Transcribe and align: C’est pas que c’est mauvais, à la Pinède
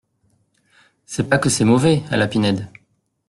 C’est 1.05 1.29
pas 1.29 1.37
que 1.37 1.47
c’est 1.49 1.63
mauvais, 1.63 2.01
à 2.09 2.17
la 2.17 2.27
Pinède 2.27 2.67